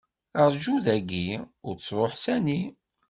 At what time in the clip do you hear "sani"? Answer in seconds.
2.23-2.61